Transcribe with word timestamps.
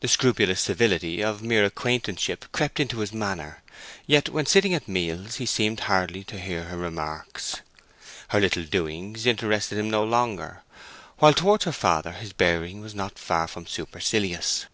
The 0.00 0.08
scrupulous 0.08 0.60
civility 0.60 1.22
of 1.22 1.42
mere 1.44 1.64
acquaintanceship 1.64 2.46
crept 2.50 2.80
into 2.80 2.98
his 2.98 3.12
manner; 3.12 3.62
yet, 4.04 4.28
when 4.28 4.44
sitting 4.46 4.74
at 4.74 4.88
meals, 4.88 5.36
he 5.36 5.46
seemed 5.46 5.78
hardly 5.78 6.24
to 6.24 6.40
hear 6.40 6.64
her 6.64 6.76
remarks. 6.76 7.60
Her 8.30 8.40
little 8.40 8.64
doings 8.64 9.26
interested 9.26 9.78
him 9.78 9.88
no 9.88 10.02
longer, 10.02 10.64
while 11.18 11.34
towards 11.34 11.66
her 11.66 11.70
father 11.72 12.10
his 12.14 12.32
bearing 12.32 12.80
was 12.80 12.96
not 12.96 13.16
far 13.16 13.46
from 13.46 13.68
supercilious. 13.68 14.66